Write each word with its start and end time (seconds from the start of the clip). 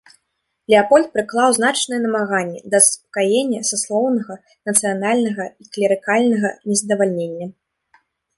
Леапольд 0.73 1.07
прыклаў 1.17 1.49
значныя 1.57 1.99
намаганні 2.05 2.59
да 2.75 2.79
заспакаення 2.85 3.59
саслоўнага, 3.71 4.39
нацыянальнага 4.71 5.45
і 5.65 5.71
клерыкальнага 5.77 6.49
незадавальнення. 6.73 7.47